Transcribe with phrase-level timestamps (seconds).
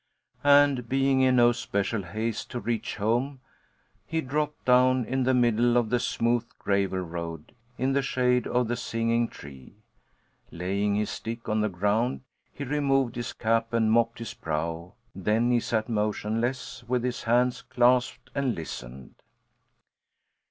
[0.43, 3.39] And being in no special haste to reach home,
[4.03, 8.67] he dropped down in the middle of the smooth gravel road, in the shade of
[8.67, 9.75] the singing tree.
[10.49, 15.51] Laying his stick on the ground, he removed his cap and mopped his brow, then
[15.51, 19.13] he sat motionless, with hands clasped, and listened.